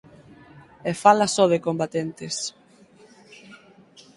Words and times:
E 0.89 0.91
fala 1.03 1.27
só 1.35 1.45
de 1.53 1.59
combatentes. 1.67 2.35